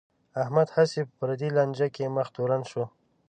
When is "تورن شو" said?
2.35-2.83